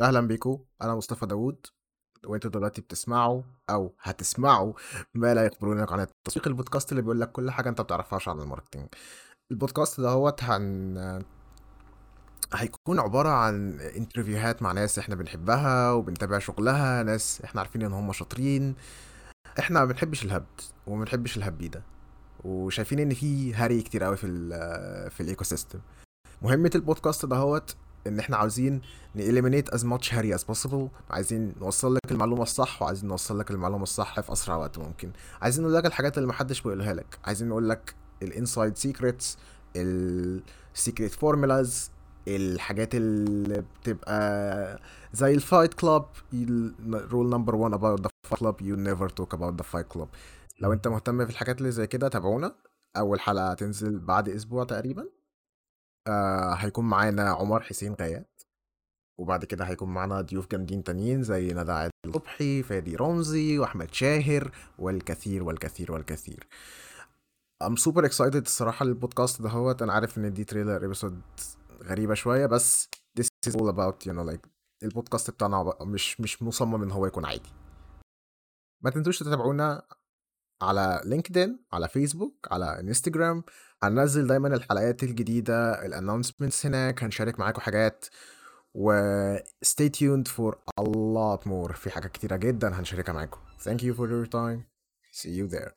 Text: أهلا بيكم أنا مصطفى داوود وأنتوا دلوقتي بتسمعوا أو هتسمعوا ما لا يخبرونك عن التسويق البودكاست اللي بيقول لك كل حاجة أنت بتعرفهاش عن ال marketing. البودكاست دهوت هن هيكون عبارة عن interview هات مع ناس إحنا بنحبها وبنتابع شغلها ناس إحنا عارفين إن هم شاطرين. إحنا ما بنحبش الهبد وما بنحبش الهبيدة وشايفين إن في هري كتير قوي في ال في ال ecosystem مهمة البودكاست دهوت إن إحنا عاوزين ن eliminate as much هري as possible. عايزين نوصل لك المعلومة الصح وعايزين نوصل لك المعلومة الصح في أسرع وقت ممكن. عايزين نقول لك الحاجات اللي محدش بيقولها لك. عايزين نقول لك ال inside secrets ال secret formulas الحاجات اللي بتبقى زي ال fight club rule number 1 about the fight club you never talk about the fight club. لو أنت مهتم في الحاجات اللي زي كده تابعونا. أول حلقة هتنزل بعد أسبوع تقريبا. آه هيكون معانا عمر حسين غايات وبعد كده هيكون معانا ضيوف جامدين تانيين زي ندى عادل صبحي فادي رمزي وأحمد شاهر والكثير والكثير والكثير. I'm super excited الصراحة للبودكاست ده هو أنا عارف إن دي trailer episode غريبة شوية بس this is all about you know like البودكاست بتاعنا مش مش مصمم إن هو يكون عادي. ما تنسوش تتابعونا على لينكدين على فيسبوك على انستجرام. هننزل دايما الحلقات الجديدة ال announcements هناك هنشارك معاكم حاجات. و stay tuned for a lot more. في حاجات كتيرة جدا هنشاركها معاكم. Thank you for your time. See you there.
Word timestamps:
أهلا 0.00 0.20
بيكم 0.20 0.58
أنا 0.82 0.94
مصطفى 0.94 1.26
داوود 1.26 1.66
وأنتوا 2.26 2.50
دلوقتي 2.50 2.80
بتسمعوا 2.80 3.42
أو 3.70 3.94
هتسمعوا 4.00 4.72
ما 5.14 5.34
لا 5.34 5.46
يخبرونك 5.46 5.92
عن 5.92 6.00
التسويق 6.00 6.48
البودكاست 6.48 6.92
اللي 6.92 7.02
بيقول 7.02 7.20
لك 7.20 7.32
كل 7.32 7.50
حاجة 7.50 7.68
أنت 7.68 7.80
بتعرفهاش 7.80 8.28
عن 8.28 8.40
ال 8.40 8.44
marketing. 8.44 8.88
البودكاست 9.50 10.00
دهوت 10.00 10.44
هن 10.44 11.24
هيكون 12.54 12.98
عبارة 13.00 13.28
عن 13.28 13.80
interview 13.80 14.47
هات 14.47 14.62
مع 14.62 14.72
ناس 14.72 14.98
إحنا 14.98 15.14
بنحبها 15.14 15.92
وبنتابع 15.92 16.38
شغلها 16.38 17.02
ناس 17.02 17.40
إحنا 17.44 17.60
عارفين 17.60 17.82
إن 17.82 17.92
هم 17.92 18.12
شاطرين. 18.12 18.74
إحنا 19.58 19.80
ما 19.80 19.84
بنحبش 19.86 20.24
الهبد 20.24 20.60
وما 20.86 21.04
بنحبش 21.04 21.36
الهبيدة 21.36 21.82
وشايفين 22.44 22.98
إن 22.98 23.14
في 23.14 23.54
هري 23.54 23.82
كتير 23.82 24.04
قوي 24.04 24.16
في 24.16 24.26
ال 24.26 25.10
في 25.10 25.20
ال 25.22 25.44
ecosystem 25.44 25.80
مهمة 26.42 26.70
البودكاست 26.74 27.26
دهوت 27.26 27.76
إن 28.06 28.18
إحنا 28.18 28.36
عاوزين 28.36 28.80
ن 29.14 29.20
eliminate 29.20 29.70
as 29.70 29.80
much 29.80 30.08
هري 30.10 30.38
as 30.38 30.44
possible. 30.54 30.88
عايزين 31.10 31.54
نوصل 31.60 31.94
لك 31.94 32.12
المعلومة 32.12 32.42
الصح 32.42 32.82
وعايزين 32.82 33.08
نوصل 33.08 33.38
لك 33.38 33.50
المعلومة 33.50 33.82
الصح 33.82 34.20
في 34.20 34.32
أسرع 34.32 34.56
وقت 34.56 34.78
ممكن. 34.78 35.10
عايزين 35.42 35.64
نقول 35.64 35.74
لك 35.76 35.86
الحاجات 35.86 36.18
اللي 36.18 36.28
محدش 36.28 36.60
بيقولها 36.60 36.94
لك. 36.94 37.18
عايزين 37.24 37.48
نقول 37.48 37.68
لك 37.68 37.94
ال 38.22 38.30
inside 38.30 38.76
secrets 38.76 39.38
ال 39.76 39.95
secret 39.95 41.12
formulas 41.12 41.90
الحاجات 42.28 42.94
اللي 42.94 43.64
بتبقى 43.80 44.80
زي 45.12 45.34
ال 45.34 45.41
fight 45.41 45.74
club 45.74 46.06
rule 46.92 47.28
number 47.28 47.54
1 47.56 47.74
about 47.74 48.00
the 48.02 48.08
fight 48.28 48.38
club 48.38 48.54
you 48.60 48.76
never 48.76 49.08
talk 49.08 49.38
about 49.38 49.54
the 49.62 49.64
fight 49.74 49.96
club. 49.98 50.08
لو 50.60 50.72
أنت 50.72 50.88
مهتم 50.88 51.24
في 51.24 51.30
الحاجات 51.32 51.58
اللي 51.58 51.70
زي 51.70 51.86
كده 51.86 52.08
تابعونا. 52.08 52.54
أول 52.96 53.20
حلقة 53.20 53.50
هتنزل 53.50 53.98
بعد 53.98 54.28
أسبوع 54.28 54.64
تقريبا. 54.64 55.06
آه 56.08 56.54
هيكون 56.54 56.84
معانا 56.84 57.30
عمر 57.30 57.62
حسين 57.62 57.94
غايات 58.00 58.42
وبعد 59.20 59.44
كده 59.44 59.64
هيكون 59.64 59.88
معانا 59.88 60.20
ضيوف 60.20 60.46
جامدين 60.46 60.84
تانيين 60.84 61.22
زي 61.22 61.52
ندى 61.54 61.72
عادل 61.72 61.90
صبحي 62.14 62.62
فادي 62.62 62.96
رمزي 62.96 63.58
وأحمد 63.58 63.94
شاهر 63.94 64.52
والكثير 64.78 65.42
والكثير 65.42 65.92
والكثير. 65.92 66.46
I'm 67.64 67.76
super 67.76 68.02
excited 68.04 68.36
الصراحة 68.36 68.84
للبودكاست 68.84 69.42
ده 69.42 69.48
هو 69.48 69.70
أنا 69.70 69.92
عارف 69.92 70.18
إن 70.18 70.32
دي 70.32 70.44
trailer 70.44 70.84
episode 70.84 71.20
غريبة 71.82 72.14
شوية 72.14 72.46
بس 72.46 72.88
this 73.20 73.24
is 73.48 73.52
all 73.52 73.72
about 73.72 74.06
you 74.06 74.12
know 74.12 74.32
like 74.32 74.48
البودكاست 74.82 75.30
بتاعنا 75.30 75.72
مش 75.80 76.20
مش 76.20 76.42
مصمم 76.42 76.82
إن 76.82 76.90
هو 76.90 77.06
يكون 77.06 77.24
عادي. 77.24 77.52
ما 78.84 78.90
تنسوش 78.90 79.18
تتابعونا 79.18 79.82
على 80.64 81.00
لينكدين 81.04 81.58
على 81.72 81.88
فيسبوك 81.88 82.48
على 82.50 82.80
انستجرام. 82.80 83.44
هننزل 83.82 84.26
دايما 84.26 84.48
الحلقات 84.48 85.02
الجديدة 85.02 85.86
ال 85.86 85.92
announcements 85.92 86.66
هناك 86.66 87.02
هنشارك 87.02 87.40
معاكم 87.40 87.60
حاجات. 87.60 88.04
و 88.74 88.92
stay 89.64 89.88
tuned 89.88 90.28
for 90.28 90.54
a 90.80 90.84
lot 90.84 91.46
more. 91.46 91.72
في 91.72 91.90
حاجات 91.90 92.12
كتيرة 92.12 92.36
جدا 92.36 92.80
هنشاركها 92.80 93.12
معاكم. 93.12 93.40
Thank 93.64 93.80
you 93.80 93.94
for 93.94 94.08
your 94.08 94.26
time. 94.26 94.60
See 95.20 95.30
you 95.38 95.56
there. 95.56 95.72